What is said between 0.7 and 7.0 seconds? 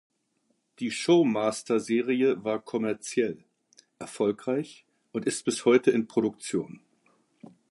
Die Showmaster-Serie war kommerziell erfolgreich und ist bis heute in Produktion.